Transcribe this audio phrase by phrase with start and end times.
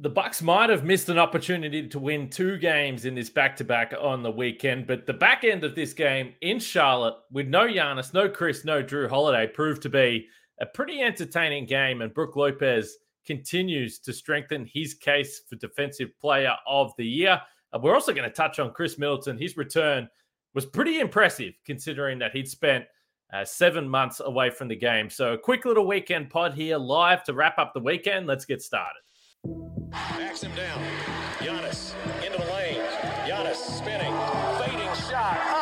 [0.00, 4.22] the Bucks might have missed an opportunity to win two games in this back-to-back on
[4.22, 8.28] the weekend, but the back end of this game in Charlotte, with no Giannis, no
[8.28, 10.28] Khris, no Jrue Holiday, proved to be
[10.60, 12.00] a pretty entertaining game.
[12.00, 17.40] And Brook Lopez continues to strengthen his case for Defensive Player of the Year.
[17.72, 19.36] Uh, we're also going to touch on Khris Middleton.
[19.36, 20.08] His return
[20.54, 22.84] was pretty impressive, considering that he'd spent
[23.32, 25.10] uh, seven months away from the game.
[25.10, 28.26] So, a quick little weekend pod here live to wrap up the weekend.
[28.26, 29.00] Let's get started.
[29.90, 30.82] Backs him down.
[31.38, 31.94] Giannis
[32.24, 32.80] into the lane.
[33.26, 34.14] Giannis spinning.
[34.58, 35.57] Fading shot.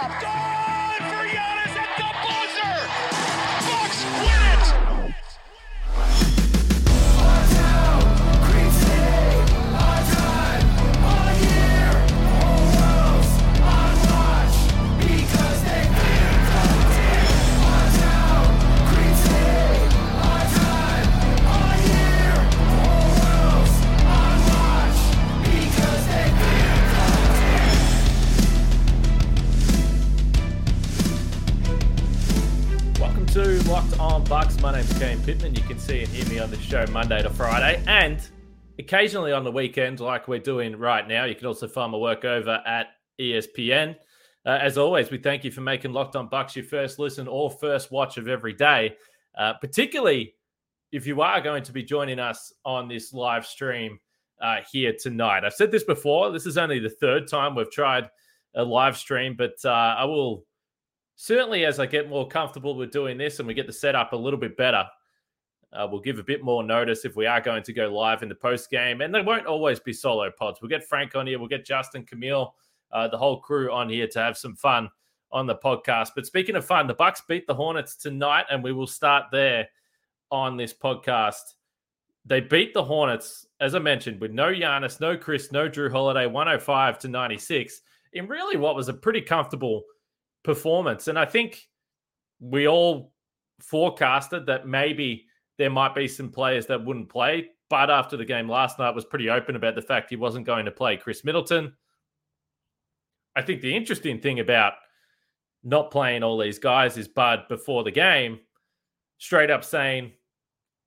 [34.67, 35.55] My name's Kane Pittman.
[35.55, 38.21] You can see and hear me on the show Monday to Friday and
[38.81, 41.25] occasionally on the weekend, like we're doing right now.
[41.25, 42.89] You can also find my work over at
[43.21, 43.95] ESPN.
[44.45, 47.49] Uh, as always, we thank you for making Locked On Bucks your first listen or
[47.49, 48.97] first watch of every day,
[49.39, 50.35] uh, particularly
[50.91, 54.01] if you are going to be joining us on this live stream
[54.43, 55.45] uh, here tonight.
[55.45, 56.33] I've said this before.
[56.33, 58.11] This is only the third time we've tried
[58.57, 60.45] a live stream, but uh, I will
[61.17, 64.17] certainly as I get more comfortable with doing this and we get the setup a
[64.17, 64.84] little bit better,
[65.72, 68.28] uh, we'll give a bit more notice if we are going to go live in
[68.28, 69.00] the post game.
[69.00, 70.61] And there won't always be solo pods.
[70.61, 72.55] We'll get Frank on here, we'll get Justin, Camille,
[72.93, 74.89] uh, the whole crew on here to have some fun
[75.33, 76.11] on the podcast.
[76.15, 79.69] But speaking of fun, the Bucks beat the Hornets tonight, and we will start there
[80.31, 81.55] on this podcast.
[82.25, 86.27] They beat the Hornets, as I mentioned, with no Giannis, no Khris, no Jrue Holiday,
[86.27, 87.81] 105 to 96,
[88.12, 89.84] in really what was a pretty comfortable
[90.47, 91.09] performance.
[91.09, 91.69] And I think
[92.41, 93.12] we all
[93.60, 95.26] forecasted that maybe
[95.59, 97.50] there might be some players that wouldn't play.
[97.69, 100.65] But after the game last night was pretty open about the fact he wasn't going
[100.65, 101.75] to play Khris Middleton.
[103.34, 104.75] I think the interesting thing about
[105.65, 108.38] not playing all these guys is Bud before the game,
[109.19, 110.12] straight up saying,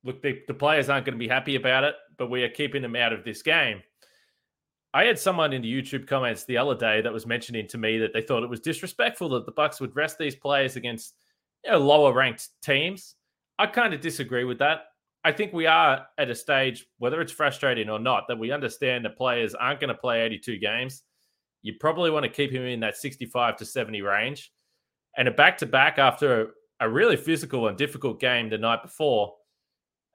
[0.05, 2.81] look, the, the players aren't going to be happy about it, but we are keeping
[2.81, 3.81] them out of this game.
[4.93, 7.99] I had someone in the YouTube comments the other day that was mentioning to me
[7.99, 11.13] that they thought it was disrespectful that the Bucks would rest these players against
[11.63, 13.15] you know, lower ranked teams.
[13.59, 14.85] I kind of disagree with that.
[15.23, 19.05] I think we are at a stage, whether it's frustrating or not, that we understand
[19.05, 21.03] that players aren't going to play 82 games.
[21.61, 24.51] You probably want to keep him in that 65 to 70 range.
[25.17, 26.47] And a back to back after a,
[26.79, 29.35] a really physical and difficult game the night before,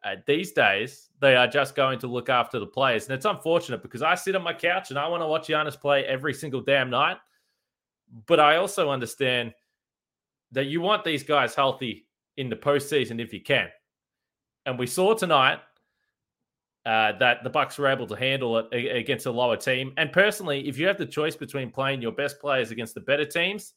[0.05, 3.07] uh, these days, they are just going to look after the players.
[3.07, 5.81] And it's unfortunate because I sit on my couch and I want to watch Giannis
[5.81, 7.17] play every single damn night.
[8.27, 9.55] But I also understand
[10.53, 12.07] that you want these guys healthy
[12.37, 13.69] in the postseason if you can.
[14.67, 15.61] And we saw tonight
[16.85, 19.95] uh, that the Bucks were able to handle it against a lower team.
[19.97, 23.25] And personally, if you have the choice between playing your best players against the better
[23.25, 23.73] teams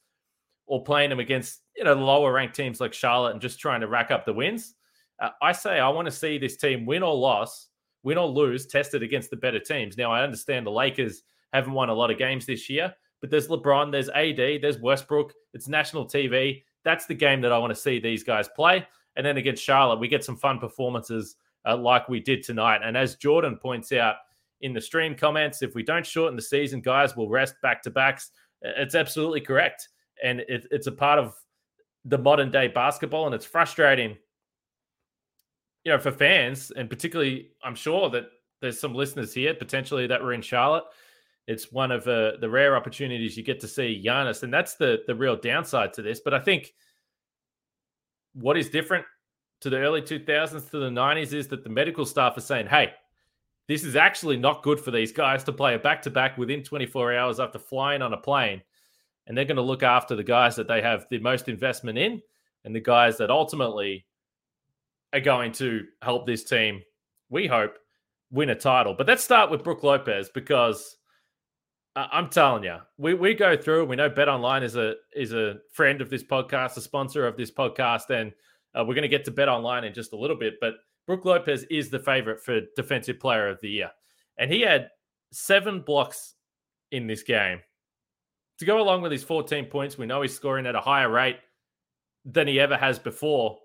[0.66, 3.88] or playing them against you know lower ranked teams like Charlotte and just trying to
[3.88, 4.76] rack up the wins,
[5.20, 7.70] uh, I say I want to see this team win or loss,
[8.04, 9.98] win or lose, tested against the better teams.
[9.98, 11.24] Now I understand the Lakers
[11.54, 15.34] haven't won a lot of games this year, but there's LeBron, there's AD, there's Westbrook.
[15.54, 16.64] It's national TV.
[16.84, 18.86] That's the game that I want to see these guys play.
[19.16, 21.36] And then against Charlotte, we get some fun performances
[21.68, 22.82] uh, like we did tonight.
[22.84, 24.16] And as Jordan points out
[24.62, 27.90] in the stream comments, if we don't shorten the season, guys will rest back to
[27.90, 28.32] backs.
[28.62, 29.90] It's absolutely correct.
[30.24, 31.36] And it, it's a part of
[32.06, 33.26] the modern day basketball.
[33.26, 34.16] And it's frustrating,
[35.88, 36.70] you know, for fans.
[36.72, 38.26] And particularly, I'm sure that
[38.60, 40.84] there's some listeners here potentially that were in Charlotte.
[41.48, 44.44] It's one of uh, the rare opportunities you get to see Giannis.
[44.44, 46.20] And that's the, the real downside to this.
[46.20, 46.74] But I think
[48.34, 49.06] what is different
[49.62, 52.92] to the early 2000s to the 90s is that the medical staff are saying, hey,
[53.70, 56.64] this is actually not good for these guys to play a back to back within
[56.64, 58.62] 24 hours after flying on a plane.
[59.26, 62.22] And they're going to look after the guys that they have the most investment in
[62.66, 64.06] and the guys that ultimately
[65.14, 66.82] are going to help this team,
[67.30, 67.78] we hope,
[68.32, 68.94] win a title.
[68.94, 70.98] But let's start with Brook Lopez because
[71.96, 73.86] uh, I'm telling you, we, we go through.
[73.86, 77.38] We know Bet Online is a is a friend of this podcast, a sponsor of
[77.38, 78.32] this podcast, and
[78.78, 80.56] uh, we're going to get to Bet Online in just a little bit.
[80.62, 80.76] But
[81.08, 83.92] Brook Lopez is the favorite for Defensive Player of the Year,
[84.38, 84.90] and he had
[85.32, 86.36] seven blocks
[86.92, 87.60] in this game.
[88.60, 91.38] To go along with his 14 points, we know he's scoring at a higher rate
[92.26, 93.60] than he ever has before.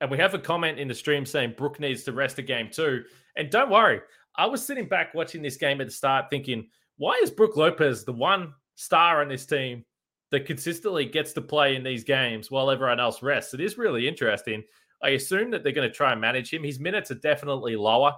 [0.00, 2.70] And we have a comment in the stream saying Brook needs to rest a game
[2.70, 3.04] too.
[3.36, 4.00] And don't worry,
[4.36, 8.04] I was sitting back watching this game at the start thinking, why is Brook Lopez
[8.04, 9.84] the one star on this team
[10.30, 13.54] that consistently gets to play in these games while everyone else rests?
[13.54, 14.62] It is really interesting.
[15.02, 16.62] I assume that they're going to try and manage him.
[16.62, 18.12] His minutes are definitely lower,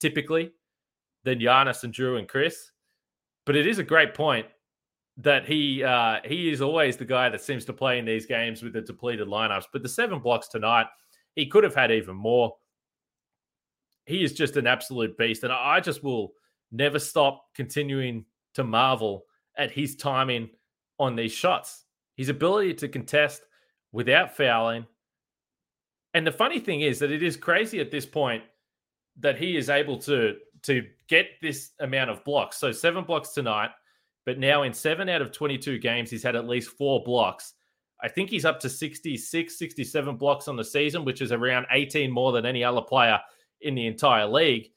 [0.00, 0.52] typically,
[1.24, 2.72] than Giannis and Jrue and Khris.
[3.44, 4.46] But it is a great point
[5.18, 8.62] that he uh, he is always the guy that seems to play in these games
[8.62, 9.66] with the depleted lineups.
[9.72, 10.86] But the seven blocks tonight,
[11.36, 12.56] he could have had even more.
[14.06, 16.32] He is just an absolute beast, and I just will
[16.72, 18.24] never stop continuing
[18.54, 19.24] to marvel
[19.56, 20.50] at his timing
[20.98, 21.84] on these shots,
[22.16, 23.42] his ability to contest
[23.92, 24.86] without fouling.
[26.14, 28.42] And the funny thing is that it is crazy at this point
[29.20, 32.56] that he is able to to get this amount of blocks.
[32.56, 33.70] So seven blocks tonight
[34.26, 37.54] but now in seven out of 22 games, he's had at least four blocks.
[38.02, 42.10] I think he's up to 66, 67 blocks on the season, which is around 18
[42.10, 43.18] more than any other player
[43.62, 44.70] in the entire league.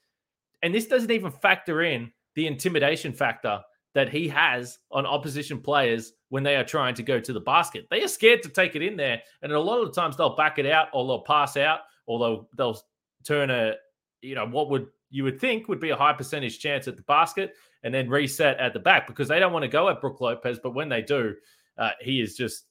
[0.61, 3.61] And this doesn't even factor in the intimidation factor
[3.95, 7.87] that he has on opposition players when they are trying to go to the basket.
[7.89, 9.21] They are scared to take it in there.
[9.41, 12.19] And a lot of the times they'll back it out or they'll pass out or
[12.19, 12.81] they'll, they'll
[13.25, 13.73] turn a,
[14.21, 17.03] you know, what would you would think would be a high percentage chance at the
[17.03, 20.21] basket and then reset at the back because they don't want to go at Brook
[20.21, 20.59] Lopez.
[20.61, 21.35] But when they do,
[21.77, 22.65] uh, he is just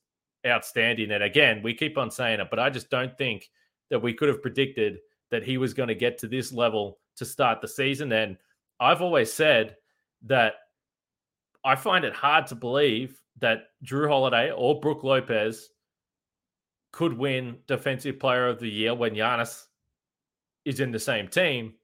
[0.49, 1.11] outstanding.
[1.11, 3.49] And again, we keep on saying it, but I just don't think
[3.91, 4.99] that we could have predicted
[5.31, 8.13] that he was going to get to this level to start the season.
[8.13, 8.37] And
[8.81, 9.77] I've always said
[10.27, 10.55] that
[11.65, 15.71] I find it hard to believe that Jrue Holiday or Brook Lopez
[16.93, 19.65] could win Defensive Player of the Year when Giannis
[20.65, 21.75] is in the same team,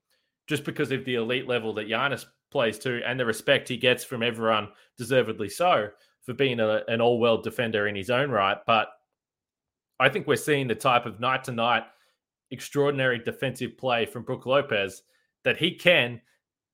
[0.47, 4.05] just because of the elite level that Giannis plays to and the respect he gets
[4.05, 5.89] from everyone, deservedly so,
[6.25, 8.59] for being a, an all world defender in his own right.
[8.67, 8.89] But
[10.01, 11.85] I think we're seeing the type of night to night
[12.51, 15.03] extraordinary defensive play from Brook Lopez
[15.45, 16.21] that he can,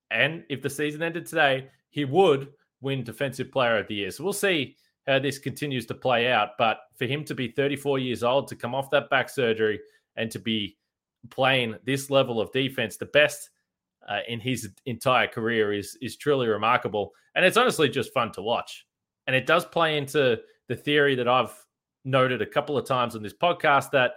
[0.09, 2.49] and if the season ended today, he would
[2.81, 4.11] win Defensive Player of the Year.
[4.11, 4.75] So we'll see
[5.07, 6.51] how this continues to play out.
[6.57, 9.79] But for him to be 34 years old, to come off that back surgery,
[10.15, 10.77] and to be
[11.29, 13.49] playing this level of defense, the best
[14.09, 18.41] uh, in his entire career is is truly remarkable, and it's honestly just fun to
[18.41, 18.85] watch.
[19.31, 21.53] And it does play into the theory that I've
[22.03, 24.15] noted a couple of times on this podcast that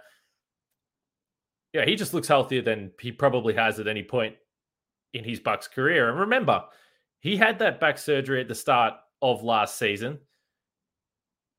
[1.71, 4.35] yeah, he just looks healthier than he probably has at any point
[5.13, 6.09] in his Bucks career.
[6.09, 6.65] And remember,
[7.21, 10.19] he had that back surgery at the start of last season.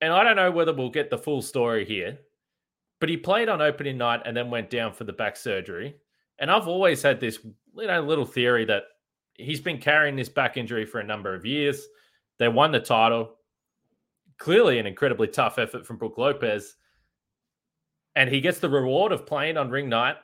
[0.02, 2.18] And I don't know whether we'll get the full story here,
[3.00, 5.96] but he played on opening night and then went down for the back surgery.
[6.38, 8.82] And I've always had this you know little theory that
[9.32, 11.86] he's been carrying this back injury for a number of years.
[12.38, 13.35] They won the title.
[14.38, 16.76] Clearly, an incredibly tough effort from Brook Lopez.
[18.14, 20.16] And he gets the reward of playing on ring night.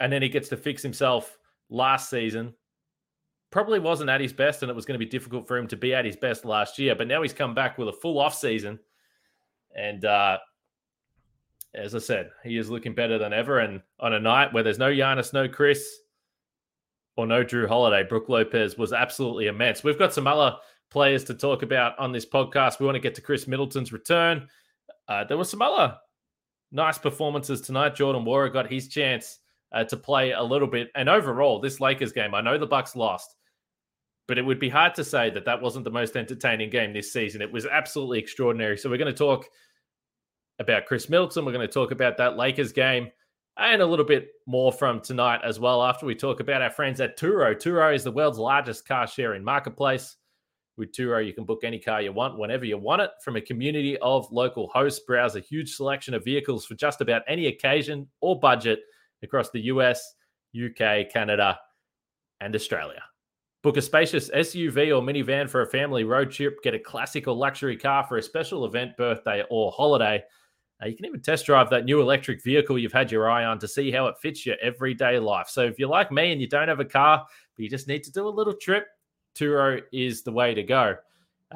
[0.00, 1.38] And then he gets to fix himself
[1.70, 2.54] last season.
[3.50, 5.76] Probably wasn't at his best, and it was going to be difficult for him to
[5.76, 6.94] be at his best last year.
[6.94, 8.80] But now he's come back with a full off season.
[9.76, 10.38] And uh,
[11.74, 13.60] as I said, he is looking better than ever.
[13.60, 15.84] And on a night where there's no Giannis, no Khris,
[17.16, 19.84] or no Jrue Holiday, Brook Lopez was absolutely immense.
[19.84, 20.56] We've got some other
[20.94, 22.78] players to talk about on this podcast.
[22.78, 24.48] We want to get to Khris Middleton's return.
[25.08, 25.96] Uh, there were some other
[26.70, 27.96] nice performances tonight.
[27.96, 29.40] Jordan Nwora got his chance
[29.72, 30.90] uh, to play a little bit.
[30.94, 33.34] And overall, this Lakers game, I know the Bucks lost,
[34.28, 37.12] but it would be hard to say that that wasn't the most entertaining game this
[37.12, 37.42] season.
[37.42, 38.78] It was absolutely extraordinary.
[38.78, 39.46] So we're going to talk
[40.60, 41.44] about Khris Middleton.
[41.44, 43.10] We're going to talk about that Lakers game
[43.56, 47.00] and a little bit more from tonight as well after we talk about our friends
[47.00, 47.52] at Turo.
[47.56, 50.16] Turo is the world's largest car sharing marketplace.
[50.76, 53.40] With Turo, you can book any car you want whenever you want it from a
[53.40, 55.04] community of local hosts.
[55.06, 58.80] Browse a huge selection of vehicles for just about any occasion or budget
[59.22, 60.14] across the US,
[60.54, 61.58] UK, Canada,
[62.40, 63.02] and Australia.
[63.62, 66.62] Book a spacious SUV or minivan for a family road trip.
[66.62, 70.22] Get a classic or luxury car for a special event, birthday, or holiday.
[70.82, 73.58] Uh, you can even test drive that new electric vehicle you've had your eye on
[73.60, 75.48] to see how it fits your everyday life.
[75.48, 77.24] So if you're like me and you don't have a car,
[77.56, 78.86] but you just need to do a little trip,
[79.34, 80.96] Turo is the way to go.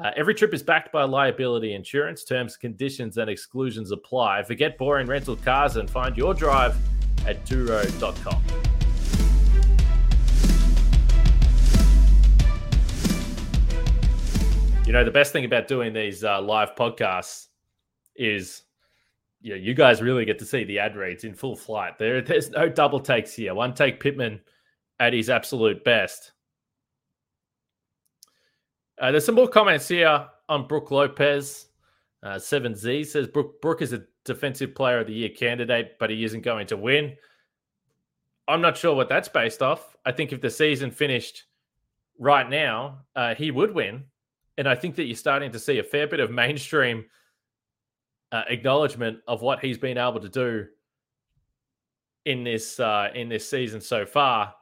[0.01, 2.23] Uh, every trip is backed by liability insurance.
[2.23, 4.43] Terms, conditions, and exclusions apply.
[4.43, 6.75] Forget boring rental cars and find your drive
[7.25, 8.43] at Turo.com.
[14.85, 17.47] You know, the best thing about doing these uh, live podcasts
[18.15, 18.63] is
[19.41, 21.97] yeah, you guys really get to see the ad reads in full flight.
[21.97, 23.53] There, there's no double takes here.
[23.53, 24.41] One take Pittman
[24.99, 26.33] at his absolute best.
[28.99, 31.67] Uh, there's some more comments here on Brook Lopez.
[32.21, 36.23] Uh, 7Z says Brook, Brook is a defensive player of the year candidate, but he
[36.25, 37.15] isn't going to win.
[38.47, 39.95] I'm not sure what that's based off.
[40.05, 41.45] I think if the season finished
[42.17, 44.03] right now, uh, he would win.
[44.57, 47.05] And I think that you're starting to see a fair bit of mainstream
[48.33, 50.67] uh, acknowledgement of what he's been able to do
[52.25, 54.53] in this uh, in this season so far.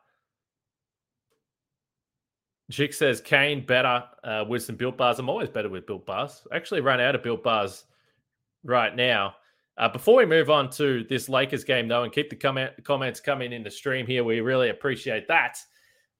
[2.69, 5.19] Jick says Kane better uh, with some built bars.
[5.19, 6.45] I'm always better with built bars.
[6.51, 7.85] I actually run out of built bars
[8.63, 9.35] right now.
[9.77, 13.19] Uh, before we move on to this Lakers game, though, and keep the comment, comments
[13.19, 15.57] coming in the stream here, we really appreciate that.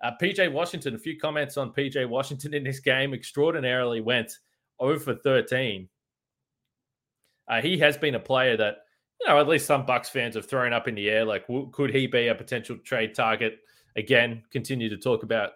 [0.04, 3.14] Uh, PJ Washington, a few comments on PJ Washington in this game.
[3.14, 4.32] Extraordinarily went
[4.80, 5.90] over 13.
[7.48, 8.78] Uh, he has been a player that,
[9.20, 11.26] you know, at least some Bucks fans have thrown up in the air.
[11.26, 13.60] Like, w- could he be a potential trade target?
[13.96, 15.52] Again, continue to talk about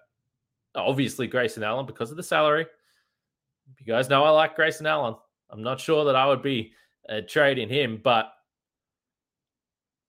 [0.75, 2.65] obviously Grayson Allen because of the salary.
[3.79, 5.15] You guys know I like Grayson Allen.
[5.49, 6.73] I'm not sure that I would be
[7.09, 8.33] uh, trading him, but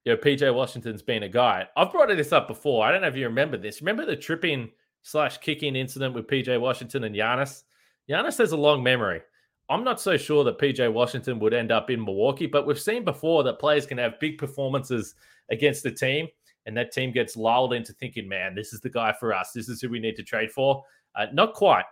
[0.05, 1.69] you know, PJ Washington's been a guy.
[1.77, 2.85] I've brought this up before.
[2.85, 3.81] I don't know if you remember this.
[3.81, 4.71] Remember the tripping
[5.03, 7.63] slash kicking incident with PJ Washington and Giannis?
[8.09, 9.21] Giannis has a long memory.
[9.69, 13.05] I'm not so sure that PJ Washington would end up in Milwaukee, but we've seen
[13.05, 15.15] before that players can have big performances
[15.51, 16.27] against the team,
[16.67, 19.53] and that team gets lulled into thinking, man, this is the guy for us.
[19.53, 20.83] This is who we need to trade for.
[21.15, 21.85] Uh, not quite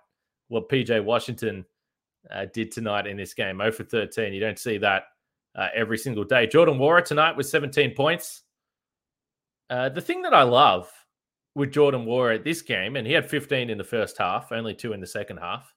[0.48, 1.64] what PJ Washington
[2.30, 3.58] uh, did tonight in this game.
[3.58, 4.32] 0 for 13.
[4.32, 5.04] You don't see that
[5.54, 6.46] uh, every single day.
[6.46, 8.42] Jordan Nwora tonight with 17 points.
[9.68, 10.90] Uh, the thing that I love
[11.54, 14.74] with Jordan Nwora at this game, and he had 15 in the first half, only
[14.74, 15.72] two in the second half,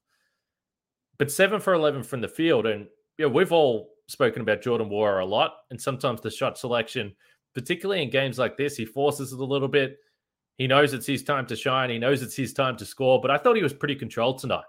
[1.18, 2.66] but seven for 11 from the field.
[2.66, 7.16] And yeah, we've all spoken about Jordan Nwora a lot, and sometimes the shot selection,
[7.54, 9.98] particularly in games like this, he forces it a little bit.
[10.58, 11.90] He knows it's his time to shine.
[11.90, 13.20] He knows it's his time to score.
[13.22, 14.64] But I thought he was pretty controlled tonight.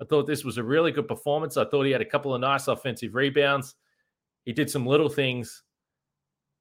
[0.00, 1.56] I thought this was a really good performance.
[1.56, 3.74] I thought he had a couple of nice offensive rebounds.
[4.44, 5.62] He did some little things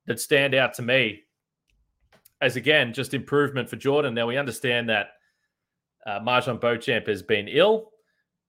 [0.05, 1.23] that stand out to me
[2.41, 4.13] as, again, just improvement for Jordan.
[4.13, 5.07] Now, we understand that
[6.05, 7.91] uh, MarJon Beauchamp has been ill,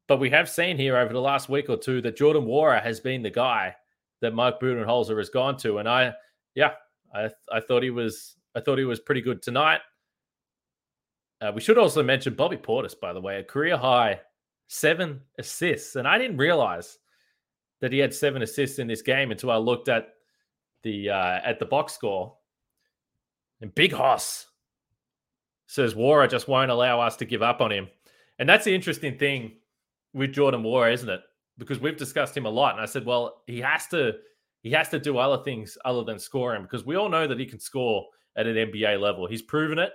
[0.07, 3.01] but we have seen here over the last week or two that Jordan Nwora has
[3.01, 3.75] been the guy
[4.21, 5.79] that Mike Budenholzer has gone to.
[5.79, 6.13] And I,
[6.55, 6.73] yeah,
[7.15, 9.81] I, I thought he was, I thought he was pretty good tonight.
[11.41, 14.21] Uh, we should also mention Bobby Portis, by the way, a career high
[14.67, 15.97] seven assists.
[15.97, 16.99] And I didn't realize
[17.81, 20.09] that he had seven assists in this game until I looked at
[20.83, 22.37] the uh, at the box score.
[23.61, 24.47] And Big Hoss
[25.67, 27.89] says Nwora just won't allow us to give up on him.
[28.39, 29.53] And that's the interesting thing
[30.13, 31.21] with Jordan Nwora, isn't it?
[31.57, 32.75] Because we've discussed him a lot.
[32.75, 34.15] And I said, well, he has to
[34.65, 37.47] he has to do other things other than scoring because we all know that he
[37.47, 38.05] can score
[38.37, 39.29] at an NBA level.
[39.29, 39.93] He's proven it.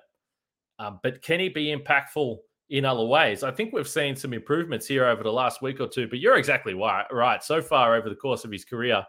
[0.80, 2.38] Um, but can he be impactful
[2.70, 3.44] in other ways.
[3.44, 6.38] I think we've seen some improvements here over the last week or two, but you're
[6.38, 7.44] exactly right.
[7.44, 9.04] So far over the course of his career,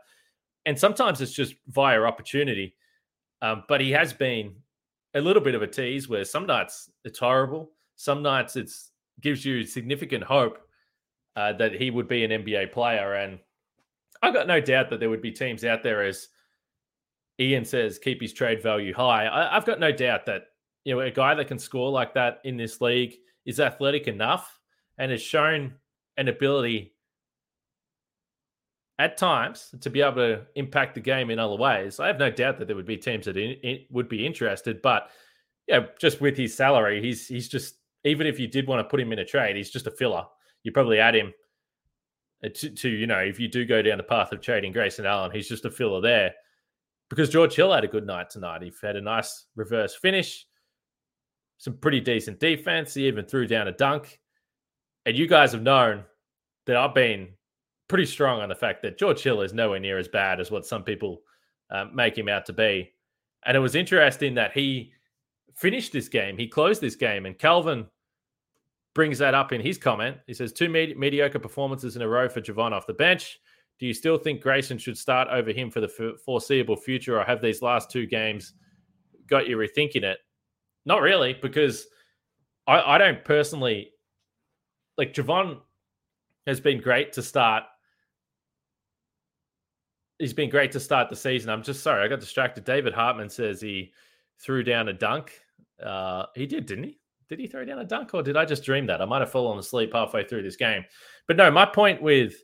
[0.67, 2.75] and sometimes it's just via opportunity,
[3.43, 4.55] um, but he has been
[5.15, 9.45] a little bit of a tease where some nights it's horrible, some nights it's gives
[9.45, 10.59] you significant hope
[11.37, 13.39] uh, that he would be an NBA player, and
[14.23, 16.29] I've got no doubt that there would be teams out there as
[17.41, 19.27] Ian says keep his trade value high.
[19.27, 20.45] I, I've got no doubt that
[20.85, 24.59] you know a guy that can score like that in this league is athletic enough
[24.99, 25.75] and has shown
[26.17, 26.95] an ability
[28.99, 31.99] at times to be able to impact the game in other ways.
[31.99, 34.83] I have no doubt that there would be teams that in, in, would be interested,
[34.83, 35.11] but
[35.67, 39.01] yeah, just with his salary, he's he's just even if you did want to put
[39.01, 40.25] him in a trade, he's just a filler.
[40.63, 41.33] You probably add him
[42.43, 45.31] to, to you know if you do go down the path of trading Grayson Allen,
[45.31, 46.33] he's just a filler there.
[47.09, 48.63] Because George Hill had a good night tonight.
[48.63, 50.47] He had a nice reverse finish
[51.61, 52.95] some pretty decent defense.
[52.95, 54.19] He even threw down a dunk.
[55.05, 56.05] And you guys have known
[56.67, 57.29] that I've been
[57.87, 60.65] pretty strong on the fact that George Hill is nowhere near as bad as what
[60.65, 61.21] some people
[61.71, 62.91] uh, make him out to be.
[63.45, 64.93] And it was interesting that he
[65.55, 67.87] finished this game, he closed this game, and Calvin
[68.95, 70.17] brings that up in his comment.
[70.27, 73.39] He says, Two med- mediocre performances in a row for Jevon off the bench.
[73.79, 77.25] Do you still think Grayson should start over him for the f- foreseeable future, or
[77.25, 78.55] have these last two games
[79.27, 80.19] got you rethinking it?
[80.85, 81.87] Not really, because
[82.67, 83.93] I, I don't personally
[84.99, 85.59] like Jevon
[86.47, 87.65] has been great to start.
[90.19, 91.49] He's been great to start the season.
[91.49, 92.65] I'm just sorry, I got distracted.
[92.65, 93.93] David Hartman says he
[94.39, 95.33] threw down a dunk.
[95.83, 96.99] Uh, he did, didn't he?
[97.31, 99.01] Did he throw down a dunk, or did I just dream that?
[99.01, 100.85] I might have fallen asleep halfway through this game.
[101.29, 102.35] But no, my point with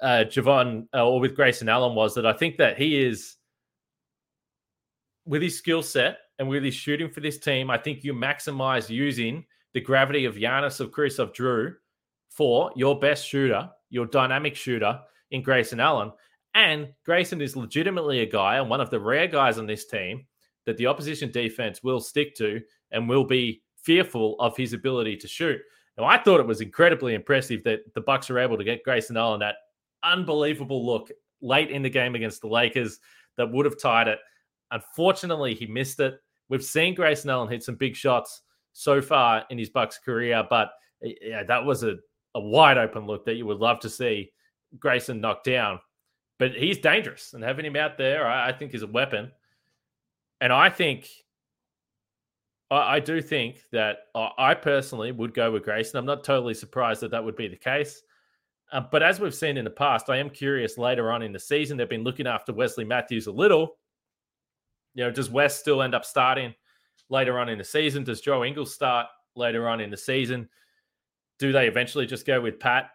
[0.00, 3.36] uh, Jevon uh, or with Grayson Allen was that I think that he is,
[5.26, 8.88] with his skill set, and with his shooting for this team, I think you maximize
[8.88, 11.74] using the gravity of Giannis, of Khris, of Jrue
[12.30, 14.98] for your best shooter, your dynamic shooter
[15.30, 16.10] in Grayson Allen.
[16.54, 20.26] And Grayson is legitimately a guy and one of the rare guys on this team
[20.66, 22.60] that the opposition defense will stick to
[22.90, 25.60] and will be fearful of his ability to shoot.
[25.98, 29.16] Now, I thought it was incredibly impressive that the Bucks were able to get Grayson
[29.16, 29.56] Allen that
[30.02, 31.10] unbelievable look
[31.40, 32.98] late in the game against the Lakers
[33.36, 34.18] that would have tied it.
[34.70, 36.14] Unfortunately, he missed it.
[36.48, 40.70] We've seen Grayson Allen hit some big shots so far in his Bucks career, but
[41.02, 41.96] yeah, that was a,
[42.34, 44.32] a wide open look that you would love to see
[44.78, 45.78] Grayson knock down.
[46.38, 49.30] But he's dangerous, and having him out there, I, I think, is a weapon.
[50.40, 51.08] And I think,
[52.72, 55.98] I, I do think that I personally would go with Grayson.
[55.98, 58.02] I'm not totally surprised that that would be the case.
[58.72, 61.38] Uh, but as we've seen in the past, I am curious later on in the
[61.38, 63.76] season, they've been looking after Wesley Matthews a little.
[64.94, 66.54] You know, does West still end up starting
[67.10, 68.04] later on in the season?
[68.04, 70.48] Does Joe Ingles start later on in the season?
[71.38, 72.90] Do they eventually just go with Pat?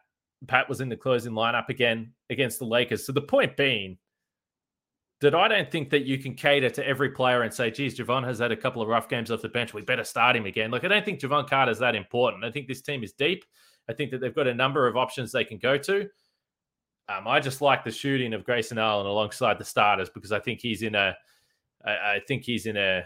[0.48, 3.06] Pat was in the closing lineup again against the Lakers.
[3.06, 3.98] So the point being
[5.22, 8.24] that I don't think that you can cater to every player and say, geez, Jevon
[8.24, 9.74] has had a couple of rough games off the bench.
[9.74, 10.70] We better start him again.
[10.70, 12.44] Like, I don't think Jevon Carter is that important.
[12.44, 13.44] I think this team is deep.
[13.90, 16.02] I think that they've got a number of options they can go to.
[17.10, 20.60] Um, I just like the shooting of Grayson Allen alongside the starters because I think
[20.60, 21.16] he's in a,
[21.84, 23.04] I, I think he's in a,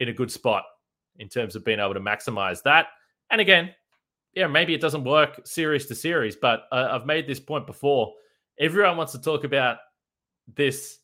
[0.00, 0.64] in a good spot
[1.18, 2.86] in terms of being able to maximize that.
[3.30, 3.70] And again,
[4.34, 8.12] yeah, maybe it doesn't work series to series, but uh, I've made this point before.
[8.58, 9.76] Everyone wants to talk about
[10.56, 10.98] this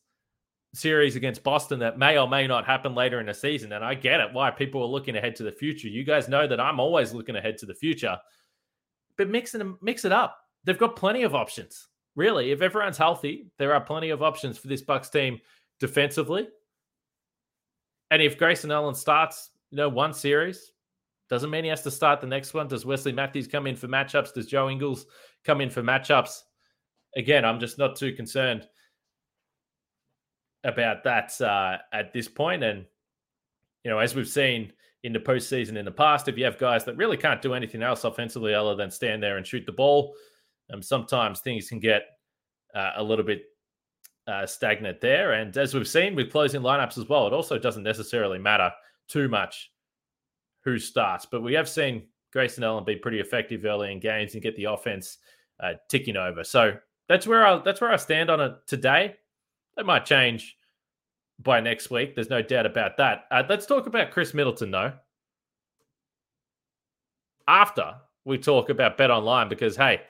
[0.74, 3.72] series against Boston that may or may not happen later in the season.
[3.72, 5.88] And I get it why people are looking ahead to the future.
[5.88, 8.18] You guys know that I'm always looking ahead to the future
[9.20, 10.38] but mix it mix it up.
[10.64, 11.88] They've got plenty of options.
[12.16, 15.38] Really, if everyone's healthy, there are plenty of options for this Bucks team
[15.78, 16.48] defensively.
[18.10, 20.72] And if Grayson Allen starts, you know, one series,
[21.28, 22.66] doesn't mean he has to start the next one.
[22.66, 24.32] Does Wesley Matthews come in for matchups?
[24.32, 25.04] Does Joe Ingles
[25.44, 26.40] come in for matchups?
[27.14, 28.66] Again, I'm just not too concerned
[30.64, 32.62] about that uh, at this point.
[32.62, 32.86] And
[33.84, 36.28] you know, as we've seen in the postseason in the past.
[36.28, 39.36] If you have guys that really can't do anything else offensively other than stand there
[39.36, 40.14] and shoot the ball,
[40.72, 42.02] um, sometimes things can get
[42.74, 43.44] uh, a little bit
[44.26, 45.32] uh, stagnant there.
[45.32, 48.70] And as we've seen with closing lineups as well, it also doesn't necessarily matter
[49.08, 49.70] too much
[50.64, 51.26] who starts.
[51.26, 54.64] But we have seen Grayson Allen be pretty effective early in games and get the
[54.64, 55.18] offense
[55.60, 56.44] uh, ticking over.
[56.44, 56.76] So
[57.08, 59.16] that's where I that's where I stand on it today.
[59.76, 60.56] That might change
[61.38, 62.14] by next week.
[62.14, 63.24] There's no doubt about that.
[63.30, 64.92] Uh, let's talk about Khris Middleton, though.
[67.48, 70.02] After we talk about Bet Online, because hey,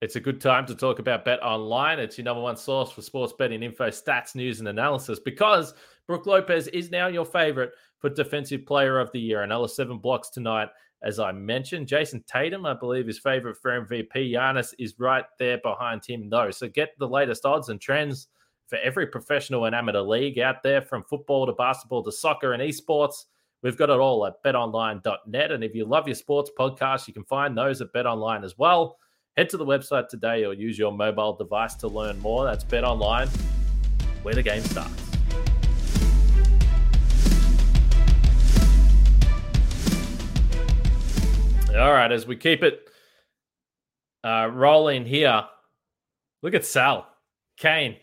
[0.00, 1.98] it's a good time to talk about Bet Online.
[1.98, 5.18] It's your number one source for sports betting info, stats, news, and analysis.
[5.18, 5.74] Because
[6.06, 9.42] Brook Lopez is now your favorite for Defensive Player of the Year.
[9.42, 10.68] Another seven blocks tonight,
[11.02, 11.86] as I mentioned.
[11.86, 14.32] Jayson Tatum, I believe, is favorite for MVP.
[14.32, 16.50] Giannis is right there behind him, though.
[16.50, 18.28] So get the latest odds and trends
[18.66, 22.62] for every professional and amateur league out there, from football to basketball to soccer and
[22.62, 23.24] esports.
[23.62, 25.52] We've got it all at betonline.net.
[25.52, 28.98] And if you love your sports podcasts, you can find those at betonline as well.
[29.36, 32.44] Head to the website today or use your mobile device to learn more.
[32.44, 33.28] That's betonline,
[34.22, 35.07] where the game starts.
[41.78, 42.88] All right, as we keep it
[44.24, 45.44] uh, rolling here,
[46.42, 47.06] look at Sal,
[47.56, 47.96] Kane,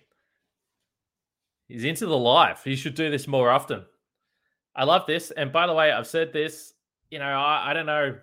[1.67, 2.63] He's into the live.
[2.63, 3.85] He should do this more often.
[4.75, 5.31] I love this.
[5.31, 6.73] And by the way, I've said this,
[7.09, 8.17] you know, I, I don't know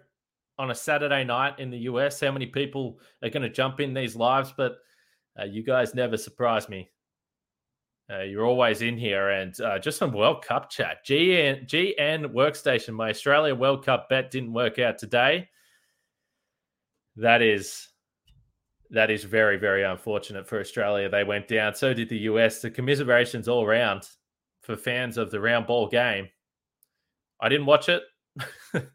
[0.59, 3.95] on a Saturday night in the US how many people are going to jump in
[3.95, 4.79] these lives, but
[5.41, 6.91] uh, you guys never surprise me.
[8.11, 10.99] Uh, you're always in here and uh, just some World Cup chat.
[11.07, 15.49] GN, GN Workstation, my Australia World Cup bet didn't work out today.
[17.17, 17.89] That is
[18.91, 21.09] that is very, very unfortunate for Australia.
[21.09, 21.75] They went down.
[21.75, 22.61] So did the US.
[22.61, 24.07] The commiserations all round
[24.61, 26.29] for fans of the round ball game.
[27.41, 28.03] I didn't watch it.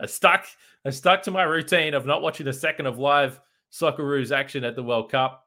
[0.00, 0.46] I stuck.
[0.84, 3.38] I stuck to my routine of not watching a second of live
[3.72, 5.45] Socceroos action at the World Cup.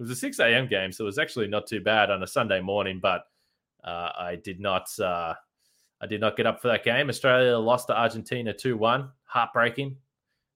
[0.00, 0.66] It was a 6 a.m.
[0.66, 3.00] game, so it was actually not too bad on a Sunday morning.
[3.02, 3.26] But
[3.84, 4.88] uh, I did not.
[4.98, 5.34] Uh,
[6.00, 7.10] I did not get up for that game.
[7.10, 9.10] Australia lost to Argentina 2 1.
[9.24, 9.96] Heartbreaking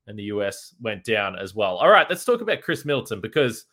[0.07, 1.76] and the US went down as well.
[1.76, 3.66] All right, let's talk about Khris Middleton because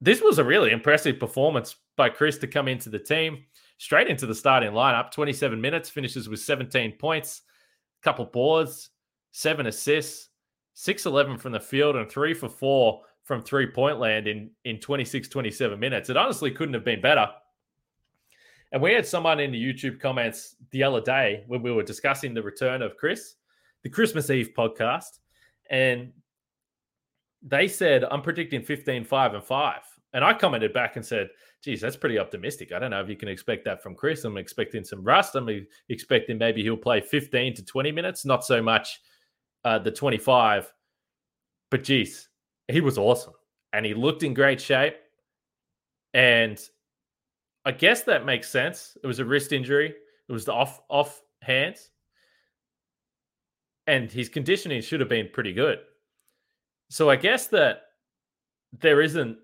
[0.00, 3.44] this was a really impressive performance by Khris to come into the team,
[3.78, 5.12] straight into the starting lineup.
[5.12, 7.42] 27 minutes, finishes with 17 points,
[8.02, 8.90] couple boards,
[9.30, 10.30] seven assists,
[10.74, 14.78] 6 11 from the field, and three for four from three point land in, in
[14.78, 16.10] 26, 27 minutes.
[16.10, 17.28] It honestly couldn't have been better.
[18.72, 22.34] And we had someone in the YouTube comments the other day when we were discussing
[22.34, 23.36] the return of Khris,
[23.82, 25.20] the Christmas Eve podcast,
[25.70, 26.12] and
[27.42, 29.80] they said I'm predicting 15, 5, and 5
[30.12, 31.28] And I commented back and said,
[31.62, 32.72] geez, that's pretty optimistic.
[32.72, 34.24] I don't know if you can expect that from Khris.
[34.24, 35.34] I'm expecting some rust.
[35.34, 35.48] I'm
[35.88, 39.00] expecting maybe he'll play 15 to 20 minutes, not so much
[39.64, 40.72] uh, the 25.
[41.70, 42.28] But geez,
[42.68, 43.34] he was awesome.
[43.72, 44.96] And he looked in great shape.
[46.12, 46.60] And
[47.64, 48.96] I guess that makes sense.
[49.02, 49.94] It was a wrist injury.
[50.28, 51.90] It was the off off hands.
[53.86, 55.80] And his conditioning should have been pretty good.
[56.88, 57.82] So I guess that
[58.80, 59.38] there isn't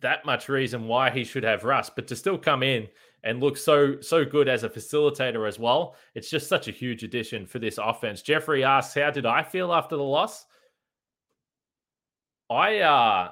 [0.00, 2.88] that much reason why he should have rust, but to still come in
[3.22, 7.02] and look so so good as a facilitator as well, it's just such a huge
[7.02, 8.22] addition for this offense.
[8.22, 10.46] Jeffrey asks, "How did I feel after the loss?"
[12.50, 13.30] I uh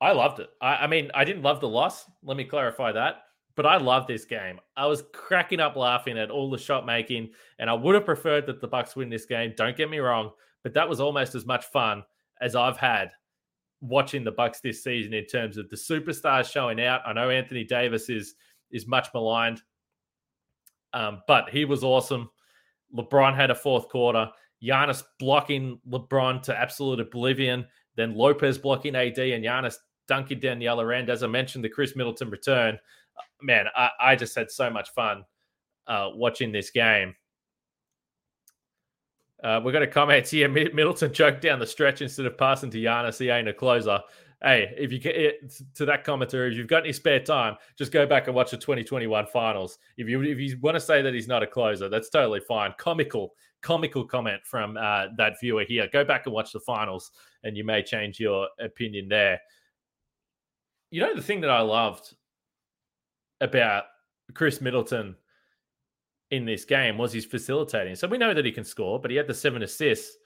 [0.00, 0.50] I loved it.
[0.60, 2.04] I, I mean, I didn't love the loss.
[2.22, 3.22] Let me clarify that.
[3.54, 4.60] But I love this game.
[4.76, 8.46] I was cracking up laughing at all the shot making, and I would have preferred
[8.46, 9.54] that the Bucks win this game.
[9.56, 12.02] Don't get me wrong, but that was almost as much fun
[12.42, 13.12] as I've had
[13.80, 17.00] watching the Bucks this season in terms of the superstars showing out.
[17.06, 18.34] I know Anthony Davis is
[18.70, 19.62] is much maligned,
[20.92, 22.28] um, but he was awesome.
[22.94, 24.30] LeBron had a fourth quarter.
[24.62, 27.66] Giannis blocking LeBron to absolute oblivion.
[27.96, 31.10] Then Lopez blocking AD and Giannis dunking down the other end.
[31.10, 32.78] As I mentioned, the Khris Middleton return.
[33.42, 35.24] Man, I, I just had so much fun
[35.86, 37.14] uh, watching this game.
[39.42, 40.48] Uh, we've got a comment here.
[40.48, 43.18] Middleton choked down the stretch instead of passing to Giannis.
[43.18, 44.00] He ain't a closer.
[44.42, 48.06] Hey, if you get to that commenter, if you've got any spare time, just go
[48.06, 49.78] back and watch the 2021 finals.
[49.96, 52.74] If you if you want to say that he's not a closer, that's totally fine.
[52.76, 55.88] Comical, comical comment from uh, that viewer here.
[55.92, 57.10] Go back and watch the finals,
[57.44, 59.40] and you may change your opinion there.
[60.90, 62.14] You know the thing that I loved
[63.40, 63.84] about
[64.34, 65.16] Khris Middleton
[66.30, 67.94] in this game was his facilitating.
[67.94, 70.16] So we know that he can score, but he had the seven assists.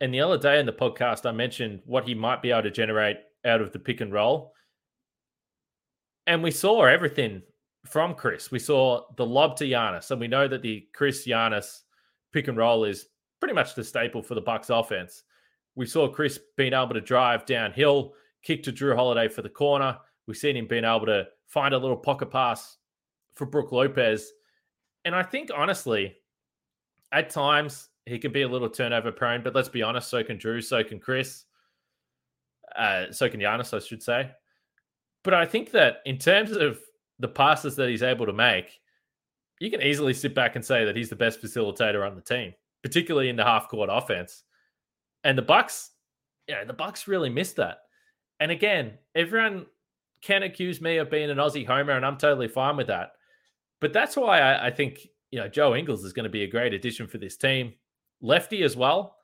[0.00, 2.70] And the other day in the podcast, I mentioned what he might be able to
[2.70, 4.52] generate out of the pick and roll.
[6.26, 7.42] And we saw everything
[7.86, 8.50] from Khris.
[8.50, 11.80] We saw the lob to Giannis, and we know that the Khris Giannis
[12.32, 13.06] pick and roll is
[13.40, 15.22] pretty much the staple for the Bucks offense.
[15.74, 19.98] We saw Khris being able to drive downhill, kick to Jrue Holiday for the corner.
[20.26, 22.78] We've seen him being able to find a little pocket pass
[23.34, 24.32] for Brook Lopez
[25.08, 26.16] and I think honestly,
[27.12, 30.36] at times he can be a little turnover prone, but let's be honest, so can
[30.38, 31.44] Jrue, so can Khris,
[32.76, 34.30] uh, so can Giannis, I should say.
[35.24, 36.78] But I think that in terms of
[37.18, 38.80] the passes that he's able to make,
[39.60, 42.54] you can easily sit back and say that he's the best facilitator on the team,
[42.82, 44.44] particularly in the half court offense.
[45.24, 45.90] And the Bucks,
[46.46, 47.78] yeah, the Bucks really missed that.
[48.40, 49.66] And again, everyone
[50.22, 53.12] can accuse me of being an Aussie homer, and I'm totally fine with that.
[53.80, 56.50] But that's why I, I think you know Joe Ingles is going to be a
[56.50, 57.74] great addition for this team.
[58.20, 59.16] Lefty as well.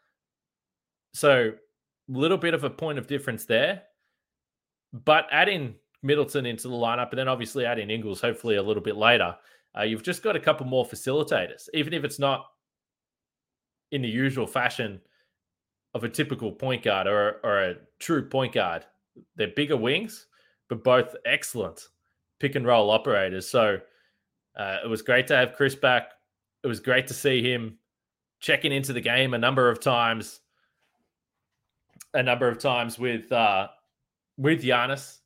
[1.14, 1.53] So
[2.09, 3.83] a little bit of a point of difference there.
[4.92, 8.97] But adding Middleton into the lineup and then obviously adding Ingles hopefully a little bit
[8.97, 9.35] later,
[9.76, 12.46] uh, you've just got a couple more facilitators, even if it's not
[13.90, 15.00] in the usual fashion
[15.94, 18.84] of a typical point guard or, or a true point guard.
[19.37, 20.26] They're bigger wings,
[20.68, 21.88] but both excellent
[22.40, 23.48] pick and roll operators.
[23.48, 23.78] So
[24.56, 26.10] uh, it was great to have Khris back.
[26.62, 27.78] It was great to see him
[28.40, 30.40] checking into the game a number of times,
[32.12, 33.68] a number of times with uh,
[34.37, 35.18] with Giannis,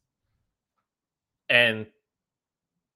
[1.48, 1.86] and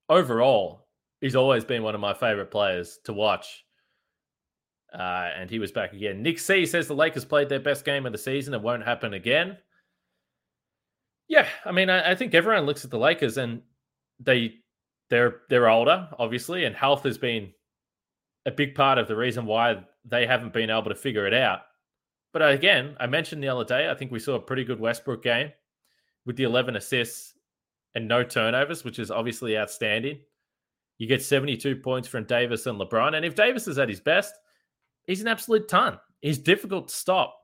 [0.08, 0.81] overall,
[1.22, 3.64] he's always been one of my favorite players to watch.
[4.92, 6.22] Uh, and he was back again.
[6.22, 8.52] Nick C says the Lakers played their best game of the season.
[8.52, 9.56] It won't happen again.
[11.28, 13.62] Yeah, I mean, I, I think everyone looks at the Lakers and
[14.20, 14.56] they
[15.08, 17.52] they're they're older, obviously, and health has been
[18.44, 21.60] a big part of the reason why they haven't been able to figure it out.
[22.34, 25.22] But again, I mentioned the other day, I think we saw a pretty good Westbrook
[25.22, 25.52] game
[26.26, 27.34] with the 11 assists
[27.94, 30.18] and no turnovers, which is obviously outstanding.
[31.02, 33.16] You get 72 points from Davis and LeBron.
[33.16, 34.32] And if Davis is at his best,
[35.04, 35.98] he's an absolute ton.
[36.20, 37.36] He's difficult to stop.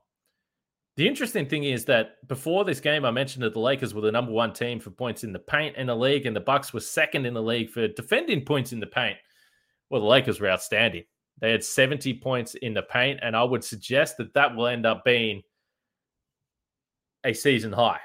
[0.95, 4.13] The interesting thing is that before this game, I mentioned that the Lakers were the
[4.13, 6.79] number one team for points in the paint in the league, and the Bucks were
[6.79, 9.17] second in the league for defending points in the paint.
[9.89, 11.03] Well, the Lakers were outstanding.
[11.41, 14.85] They had 70 points in the paint, and I would suggest that that will end
[14.85, 15.41] up being
[17.25, 17.99] a season high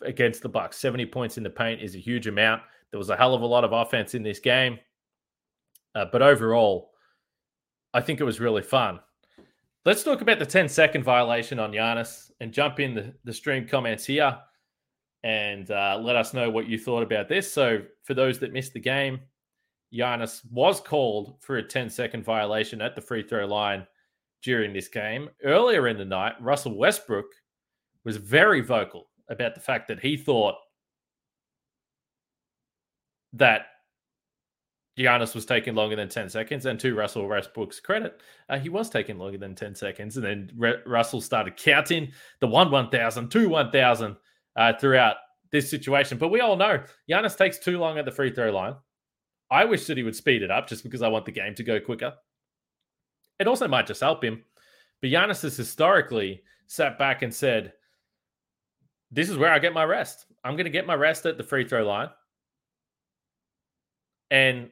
[0.00, 0.78] against the Bucks.
[0.78, 2.62] 70 points in the paint is a huge amount.
[2.92, 4.78] There was a hell of a lot of offense in this game,
[5.96, 6.92] uh, but overall,
[7.92, 9.00] I think it was really fun.
[9.84, 13.66] Let's talk about the 10 second violation on Giannis and jump in the, the stream
[13.66, 14.38] comments here
[15.24, 17.52] and uh, let us know what you thought about this.
[17.52, 19.20] So, for those that missed the game,
[19.92, 23.86] Giannis was called for a 10 second violation at the free throw line
[24.42, 25.28] during this game.
[25.44, 27.26] Earlier in the night, Russell Westbrook
[28.04, 30.56] was very vocal about the fact that he thought
[33.34, 33.66] that
[34.98, 36.66] Giannis was taking longer than 10 seconds.
[36.66, 40.16] And to Russell Westbrook's credit, uh, he was taking longer than 10 seconds.
[40.16, 44.16] And then Re- Russell started counting the 1 1,000, 2 1,000
[44.56, 45.16] uh, throughout
[45.50, 46.18] this situation.
[46.18, 48.74] But we all know Giannis takes too long at the free throw line.
[49.50, 51.62] I wish that he would speed it up just because I want the game to
[51.62, 52.14] go quicker.
[53.38, 54.44] It also might just help him.
[55.00, 57.72] But Giannis has historically sat back and said,
[59.10, 60.26] This is where I get my rest.
[60.44, 62.08] I'm going to get my rest at the free throw line.
[64.32, 64.70] And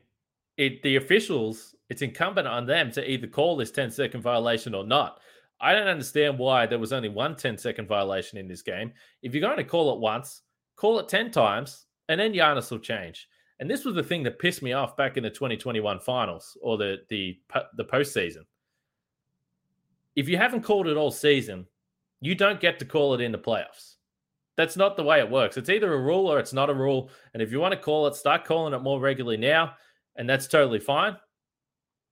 [0.57, 4.85] it, the officials, it's incumbent on them to either call this 10 second violation or
[4.85, 5.21] not.
[5.61, 8.93] I don't understand why there was only one 10 second violation in this game.
[9.23, 10.43] If you're going to call it once,
[10.77, 13.29] call it 10 times, and then Giannis will change.
[13.59, 16.79] And this was the thing that pissed me off back in the 2021 finals or
[16.79, 17.39] the the
[17.77, 18.45] the postseason.
[20.17, 21.67] If you haven't called it all season,
[22.23, 23.97] you don't get to call it in the playoffs.
[24.61, 25.57] That's not the way it works.
[25.57, 27.09] It's either a rule or it's not a rule.
[27.33, 29.73] And if you want to call it, start calling it more regularly now,
[30.17, 31.17] and that's totally fine.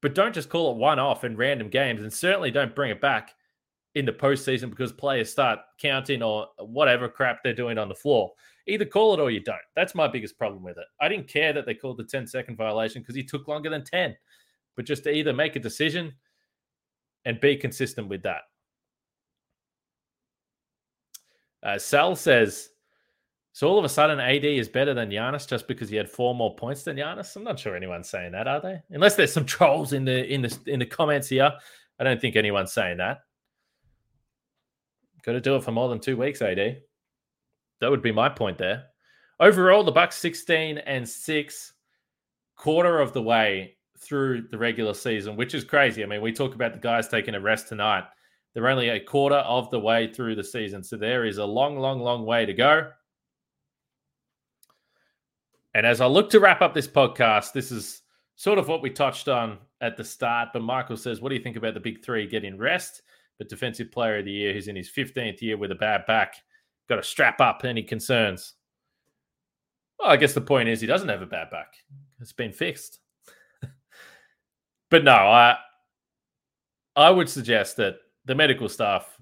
[0.01, 3.03] But don't just call it one off in random games, and certainly don't bring it
[3.03, 3.35] back
[3.97, 8.33] in the postseason because players start counting or whatever crap they're doing on the floor.
[8.67, 9.59] Either call it or you don't.
[9.77, 10.87] That's my biggest problem with it.
[11.03, 13.85] I didn't care that they called the 10 second violation because he took longer than
[13.85, 14.17] 10.
[14.75, 16.15] But just to either make a decision
[17.27, 18.45] and be consistent with that.
[21.63, 22.71] Uh, Sal says,
[23.53, 26.35] so all of a sudden AD is better than Giannis just because he had four
[26.35, 27.35] more points than Giannis.
[27.35, 28.81] I'm not sure anyone's saying that, are they?
[28.91, 31.53] Unless there's some trolls in the in the in the comments here.
[31.99, 33.19] I don't think anyone's saying that.
[35.25, 36.83] Got to do it for more than two weeks, AD.
[37.81, 38.85] That would be my point there.
[39.41, 41.73] Overall, the Bucks 16 and 6,
[42.57, 46.03] quarter of the way through the regular season, which is crazy.
[46.03, 48.05] I mean, we talk about the guys taking a rest tonight.
[48.59, 50.83] They're only a quarter of the way through the season.
[50.83, 52.91] So there is a long, long, long way to go.
[55.75, 58.03] And as I look to wrap up this podcast, this is
[58.35, 60.49] sort of what we touched on at the start.
[60.53, 63.03] But Michael says, What do you think about the big three getting rest?
[63.39, 66.35] But defensive player of the year, who's in his 15th year with a bad back,
[66.89, 68.55] got to strap up any concerns.
[70.01, 71.75] Well, I guess the point is he doesn't have a bad back.
[72.21, 72.99] It's been fixed.
[74.91, 75.59] but no, I
[76.97, 79.19] I would suggest that the medical staff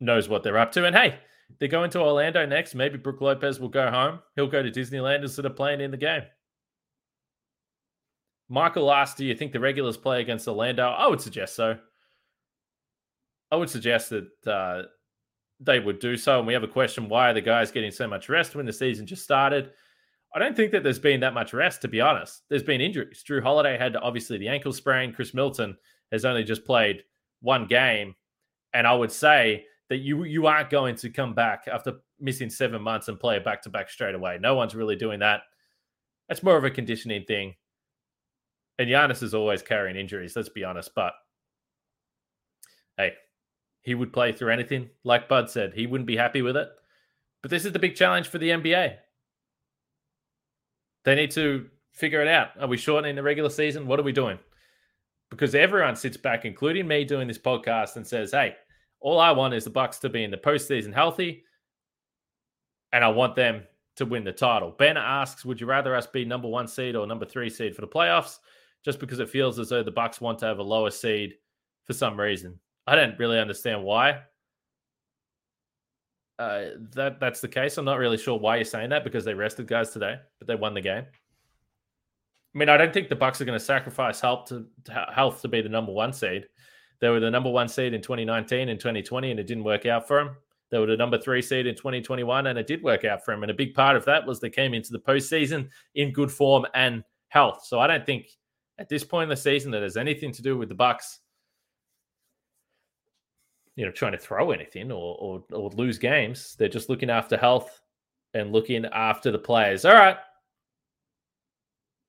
[0.00, 0.84] knows what they're up to.
[0.84, 1.18] And hey,
[1.58, 2.74] they're going to Orlando next.
[2.74, 4.18] Maybe Brook Lopez will go home.
[4.34, 6.22] He'll go to Disneyland instead of playing in the game.
[8.48, 10.88] Michael asked, Do you think the regulars play against Orlando?
[10.88, 11.78] I would suggest so.
[13.52, 14.82] I would suggest that uh,
[15.60, 16.38] they would do so.
[16.38, 18.72] And we have a question why are the guys getting so much rest when the
[18.72, 19.70] season just started?
[20.34, 22.42] I don't think that there's been that much rest, to be honest.
[22.50, 23.24] There's been injuries.
[23.26, 25.12] Jrue Holiday had obviously the ankle sprain.
[25.12, 25.76] Chris Milton
[26.10, 27.04] has only just played
[27.40, 28.14] one game.
[28.72, 32.82] And I would say that you you aren't going to come back after missing seven
[32.82, 34.38] months and play a back to back straight away.
[34.40, 35.42] No one's really doing that.
[36.28, 37.54] That's more of a conditioning thing.
[38.78, 40.90] And Giannis is always carrying injuries, let's be honest.
[40.94, 41.14] But
[42.96, 43.12] hey,
[43.82, 44.90] he would play through anything.
[45.04, 46.68] Like Bud said, he wouldn't be happy with it.
[47.42, 48.96] But this is the big challenge for the NBA.
[51.04, 52.48] They need to figure it out.
[52.60, 53.86] Are we shortening the regular season?
[53.86, 54.38] What are we doing?
[55.30, 58.54] Because everyone sits back, including me doing this podcast, and says, hey,
[59.00, 61.44] all I want is the Bucks to be in the postseason healthy,
[62.92, 63.62] and I want them
[63.96, 64.74] to win the title.
[64.78, 67.82] Ben asks, would you rather us be number one seed or number three seed for
[67.82, 68.38] the playoffs?
[68.84, 71.34] Just because it feels as though the Bucks want to have a lower seed
[71.84, 72.58] for some reason.
[72.86, 74.20] I don't really understand why.
[76.38, 77.76] Uh, that that's the case.
[77.76, 80.54] I'm not really sure why you're saying that because they rested guys today, but they
[80.54, 81.04] won the game.
[82.54, 85.42] I mean, I don't think the Bucks are going to sacrifice health to, to health
[85.42, 86.46] to be the number one seed.
[87.00, 90.08] They were the number one seed in 2019 and 2020, and it didn't work out
[90.08, 90.36] for them.
[90.70, 93.42] They were the number three seed in 2021, and it did work out for them.
[93.42, 96.66] And a big part of that was they came into the postseason in good form
[96.74, 97.64] and health.
[97.64, 98.26] So I don't think
[98.78, 101.20] at this point in the season that has anything to do with the Bucks
[103.78, 106.56] you know trying to throw anything or, or or lose games.
[106.58, 107.80] They're just looking after health
[108.34, 109.84] and looking after the players.
[109.84, 110.16] All right.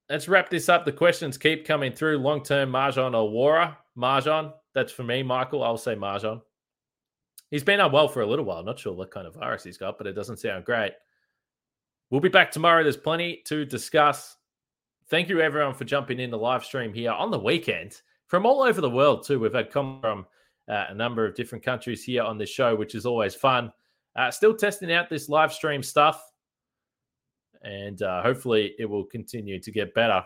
[0.09, 0.85] Let's wrap this up.
[0.85, 2.17] The questions keep coming through.
[2.17, 3.75] Long term MarJon or Nwora.
[3.97, 4.53] MarJon.
[4.73, 5.63] That's for me, Michael.
[5.63, 6.41] I'll say MarJon.
[7.51, 8.63] He's been unwell for a little while.
[8.63, 10.93] Not sure what kind of virus he's got, but it doesn't sound great.
[12.09, 12.81] We'll be back tomorrow.
[12.81, 14.35] There's plenty to discuss.
[15.09, 18.61] Thank you, everyone, for jumping in the live stream here on the weekend from all
[18.61, 19.39] over the world, too.
[19.39, 20.25] We've had come from
[20.67, 23.71] uh, a number of different countries here on this show, which is always fun.
[24.15, 26.28] Uh, still testing out this live stream stuff,
[27.61, 30.23] and uh, hopefully it will continue to get better.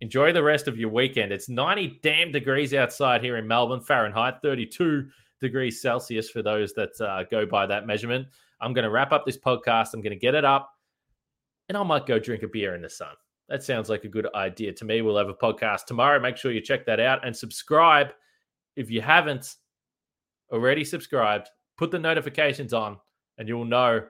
[0.00, 1.32] Enjoy the rest of your weekend.
[1.32, 5.06] It's 90 damn degrees outside here in Melbourne, Fahrenheit, 32
[5.40, 8.26] degrees Celsius for those that uh, go by that measurement.
[8.60, 9.94] I'm going to wrap up this podcast.
[9.94, 10.70] I'm going to get it up,
[11.68, 13.14] and I might go drink a beer in the sun.
[13.48, 15.02] That sounds like a good idea to me.
[15.02, 16.18] We'll have a podcast tomorrow.
[16.18, 18.12] Make sure you check that out and subscribe
[18.76, 19.56] if you haven't
[20.50, 21.48] already subscribed.
[21.76, 22.98] Put the notifications on,
[23.38, 24.02] and you'll know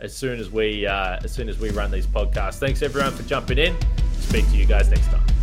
[0.00, 2.58] as soon as we uh, as soon as we run these podcasts.
[2.58, 3.76] Thanks everyone for jumping in.
[4.20, 5.33] Speak to you guys next time.